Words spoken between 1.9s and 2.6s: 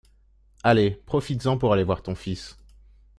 ton fils.